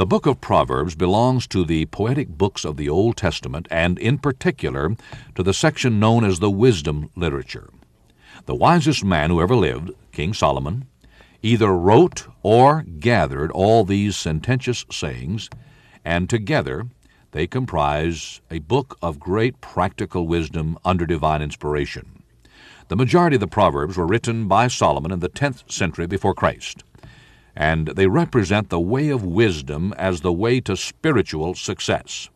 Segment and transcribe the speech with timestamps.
[0.00, 4.16] The book of Proverbs belongs to the poetic books of the Old Testament and, in
[4.16, 4.96] particular,
[5.34, 7.68] to the section known as the wisdom literature.
[8.46, 10.86] The wisest man who ever lived, King Solomon,
[11.42, 15.50] either wrote or gathered all these sententious sayings,
[16.02, 16.86] and together
[17.32, 22.22] they comprise a book of great practical wisdom under divine inspiration.
[22.88, 26.84] The majority of the Proverbs were written by Solomon in the 10th century before Christ
[27.56, 32.28] and they represent the way of wisdom as the way to spiritual success.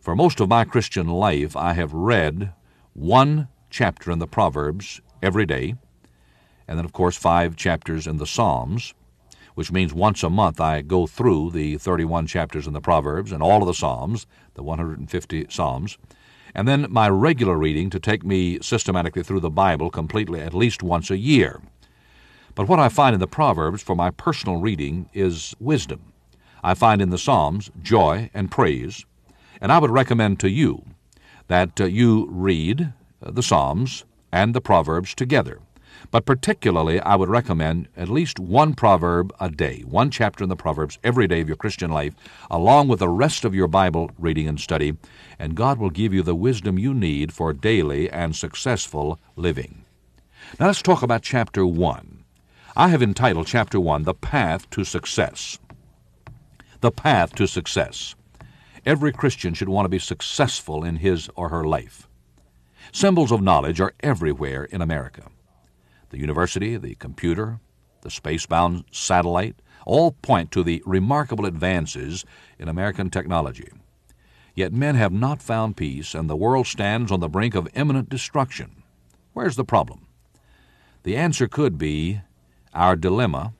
[0.00, 2.52] For most of my Christian life, I have read
[2.94, 5.74] one chapter in the Proverbs every day,
[6.66, 8.94] and then, of course, five chapters in the Psalms,
[9.54, 13.42] which means once a month I go through the 31 chapters in the Proverbs and
[13.42, 15.98] all of the Psalms, the 150 Psalms,
[16.54, 20.82] and then my regular reading to take me systematically through the Bible completely at least
[20.82, 21.60] once a year.
[22.58, 26.12] But what I find in the Proverbs for my personal reading is wisdom.
[26.60, 29.06] I find in the Psalms joy and praise,
[29.60, 30.84] and I would recommend to you
[31.46, 35.60] that uh, you read uh, the Psalms and the Proverbs together.
[36.10, 40.56] But particularly, I would recommend at least one proverb a day, one chapter in the
[40.56, 42.14] Proverbs every day of your Christian life,
[42.50, 44.96] along with the rest of your Bible reading and study,
[45.38, 49.84] and God will give you the wisdom you need for daily and successful living.
[50.58, 52.17] Now let's talk about chapter 1.
[52.80, 55.58] I have entitled Chapter 1 The Path to Success.
[56.80, 58.14] The Path to Success.
[58.86, 62.06] Every Christian should want to be successful in his or her life.
[62.92, 65.24] Symbols of knowledge are everywhere in America.
[66.10, 67.58] The university, the computer,
[68.02, 72.24] the space-bound satellite all point to the remarkable advances
[72.60, 73.72] in American technology.
[74.54, 78.08] Yet men have not found peace, and the world stands on the brink of imminent
[78.08, 78.84] destruction.
[79.32, 80.06] Where's the problem?
[81.02, 82.20] The answer could be
[82.78, 83.52] our dilemma,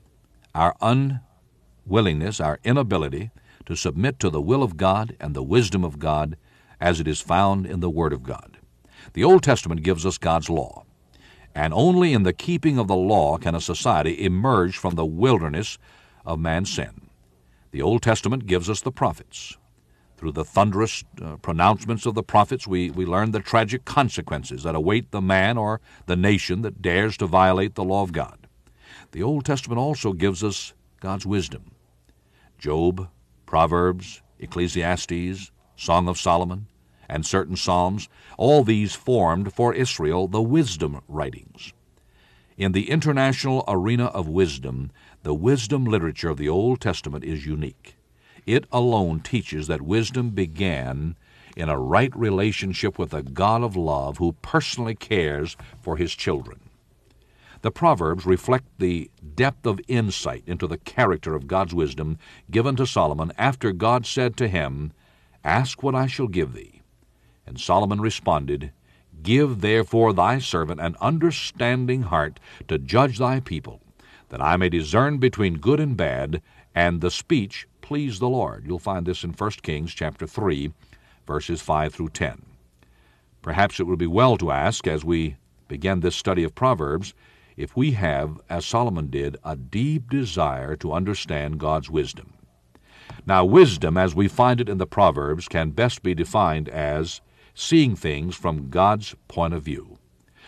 [0.55, 3.31] our unwillingness, our inability
[3.65, 6.37] to submit to the will of God and the wisdom of God
[6.79, 8.59] as it is found in the Word of God.
[9.11, 10.85] The Old Testament gives us God's law,
[11.53, 15.77] and only in the keeping of the law can a society emerge from the wilderness
[16.25, 17.09] of man's sin.
[17.71, 19.57] The Old Testament gives us the prophets.
[20.15, 24.75] Through the thunderous uh, pronouncements of the prophets, we, we learn the tragic consequences that
[24.75, 28.38] await the man or the nation that dares to violate the law of God.
[29.11, 31.71] The Old Testament also gives us God's wisdom.
[32.59, 33.09] Job,
[33.45, 36.67] Proverbs, Ecclesiastes, Song of Solomon,
[37.07, 41.73] and certain Psalms, all these formed for Israel the wisdom writings.
[42.57, 44.91] In the international arena of wisdom,
[45.23, 47.95] the wisdom literature of the Old Testament is unique.
[48.45, 51.15] It alone teaches that wisdom began
[51.55, 56.59] in a right relationship with a God of love who personally cares for his children.
[57.61, 62.17] The Proverbs reflect the depth of insight into the character of God's wisdom
[62.49, 64.93] given to Solomon after God said to him,
[65.43, 66.81] Ask what I shall give thee.
[67.45, 68.71] And Solomon responded,
[69.21, 72.39] Give therefore thy servant an understanding heart
[72.69, 73.81] to judge thy people,
[74.29, 76.41] that I may discern between good and bad,
[76.73, 78.65] and the speech please the Lord.
[78.65, 80.71] You'll find this in 1 Kings chapter 3,
[81.27, 82.45] verses 5 through 10.
[83.41, 85.35] Perhaps it would be well to ask, as we
[85.67, 87.13] begin this study of Proverbs,
[87.59, 92.33] if we have, as Solomon did, a deep desire to understand God's wisdom.
[93.25, 97.19] Now, wisdom, as we find it in the Proverbs, can best be defined as
[97.53, 99.99] seeing things from God's point of view.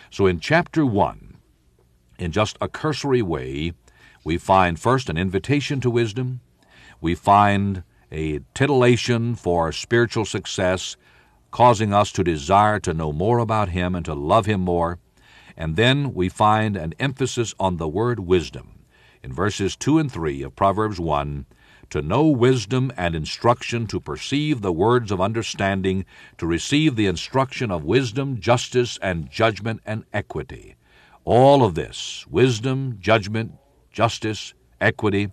[0.09, 1.35] So, in chapter 1,
[2.17, 3.73] in just a cursory way,
[4.23, 6.39] we find first an invitation to wisdom,
[7.01, 10.95] we find a titillation for spiritual success,
[11.51, 14.97] causing us to desire to know more about Him and to love Him more.
[15.61, 18.79] And then we find an emphasis on the word wisdom
[19.21, 21.45] in verses 2 and 3 of Proverbs 1
[21.91, 26.03] to know wisdom and instruction, to perceive the words of understanding,
[26.39, 30.77] to receive the instruction of wisdom, justice, and judgment and equity.
[31.25, 33.51] All of this wisdom, judgment,
[33.91, 35.29] justice, equity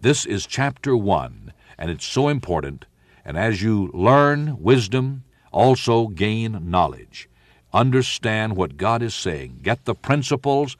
[0.00, 2.86] this is chapter 1, and it's so important.
[3.26, 7.28] And as you learn wisdom, also gain knowledge
[7.76, 10.78] understand what God is saying, get the principles,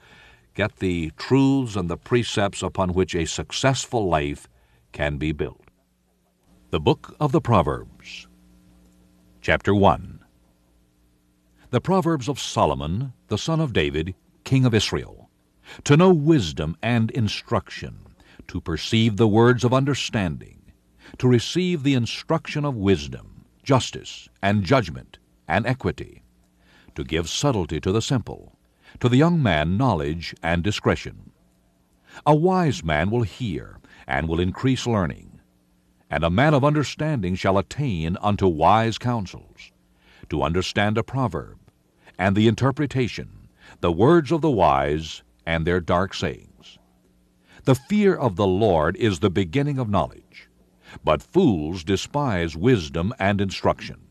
[0.55, 4.47] get the truths and the precepts upon which a successful life
[4.91, 5.61] can be built.
[6.71, 8.27] The Book of the Proverbs,
[9.41, 10.19] Chapter 1
[11.69, 15.29] The Proverbs of Solomon, the son of David, king of Israel,
[15.83, 17.99] to know wisdom and instruction,
[18.47, 20.71] to perceive the words of understanding,
[21.19, 26.23] to receive the instruction of wisdom, justice, and judgment, and equity
[26.97, 28.57] to give subtlety to the simple,
[28.99, 31.31] to the young man knowledge and discretion.
[32.25, 33.77] A wise man will hear
[34.07, 35.39] and will increase learning,
[36.09, 39.71] And a man of understanding shall attain unto wise counsels,
[40.29, 41.59] to understand a proverb,
[42.17, 43.49] and the interpretation,
[43.81, 46.79] the words of the wise, and their dark sayings.
[47.65, 50.49] The fear of the Lord is the beginning of knowledge,
[51.03, 54.06] but fools despise wisdom and instruction.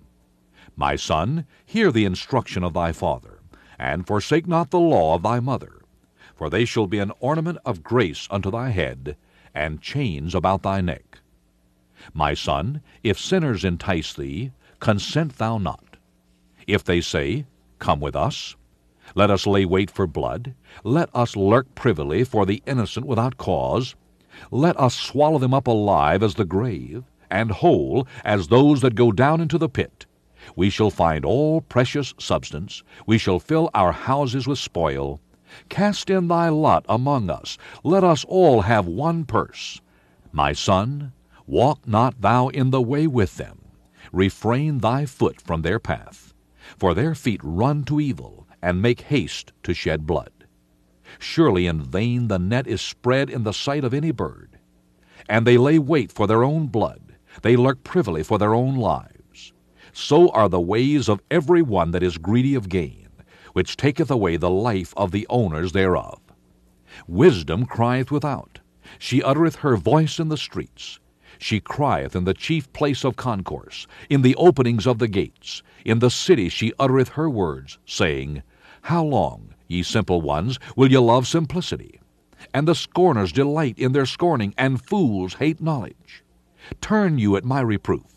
[0.79, 3.41] My son, hear the instruction of thy father,
[3.79, 5.81] and forsake not the law of thy mother,
[6.35, 9.17] for they shall be an ornament of grace unto thy head,
[9.55, 11.21] and chains about thy neck.
[12.13, 15.97] My son, if sinners entice thee, consent thou not.
[16.67, 17.47] If they say,
[17.79, 18.55] Come with us,
[19.15, 23.95] let us lay wait for blood, let us lurk privily for the innocent without cause,
[24.51, 29.11] let us swallow them up alive as the grave, and whole as those that go
[29.13, 30.06] down into the pit.
[30.55, 35.21] We shall find all precious substance, we shall fill our houses with spoil.
[35.69, 39.81] Cast in thy lot among us, let us all have one purse.
[40.33, 41.13] My son,
[41.47, 43.61] walk not thou in the way with them,
[44.13, 46.35] refrain thy foot from their path,
[46.79, 50.33] for their feet run to evil, and make haste to shed blood.
[51.19, 54.59] Surely in vain the net is spread in the sight of any bird,
[55.29, 59.16] and they lay wait for their own blood, they lurk privily for their own lives.
[59.99, 63.09] So are the ways of every one that is greedy of gain,
[63.55, 66.21] which taketh away the life of the owners thereof.
[67.09, 68.59] Wisdom crieth without,
[68.99, 71.01] she uttereth her voice in the streets.
[71.39, 75.63] She crieth in the chief place of concourse, in the openings of the gates.
[75.83, 78.43] In the city she uttereth her words, saying,
[78.83, 82.01] How long, ye simple ones, will ye love simplicity?
[82.53, 86.23] And the scorners delight in their scorning, and fools hate knowledge.
[86.83, 88.16] Turn you at my reproof.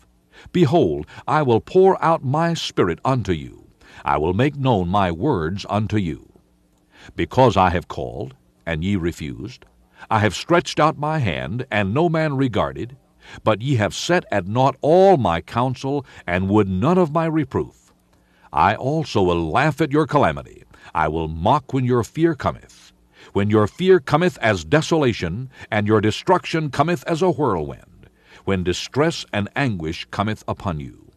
[0.52, 3.66] Behold, I will pour out my Spirit unto you.
[4.04, 6.32] I will make known my words unto you.
[7.16, 8.34] Because I have called,
[8.66, 9.64] and ye refused,
[10.10, 12.96] I have stretched out my hand, and no man regarded,
[13.44, 17.92] but ye have set at naught all my counsel, and would none of my reproof.
[18.52, 20.64] I also will laugh at your calamity.
[20.94, 22.92] I will mock when your fear cometh.
[23.32, 27.84] When your fear cometh as desolation, and your destruction cometh as a whirlwind,
[28.44, 31.10] when distress and anguish cometh upon you.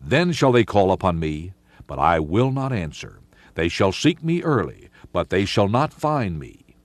[0.00, 1.52] Then shall they call upon me,
[1.86, 3.20] but I will not answer.
[3.54, 6.76] They shall seek me early, but they shall not find me.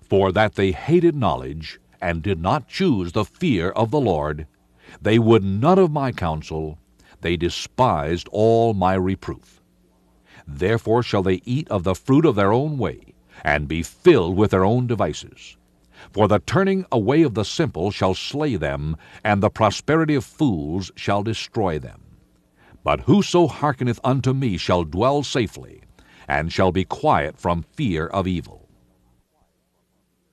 [0.00, 4.46] For that they hated knowledge, and did not choose the fear of the Lord.
[5.02, 6.78] They would none of my counsel,
[7.20, 9.60] they despised all my reproof.
[10.46, 13.12] Therefore shall they eat of the fruit of their own way,
[13.44, 15.57] and be filled with their own devices.
[16.12, 20.90] For the turning away of the simple shall slay them, and the prosperity of fools
[20.96, 22.02] shall destroy them.
[22.84, 25.82] But whoso hearkeneth unto me shall dwell safely,
[26.28, 28.67] and shall be quiet from fear of evil.